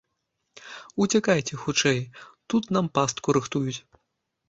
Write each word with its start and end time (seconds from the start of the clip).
Уцякайце 1.05 1.53
хутчэй, 1.65 1.99
тут 2.55 2.63
нам 2.79 2.85
пастку 2.99 3.27
рыхтуюць! 3.41 3.79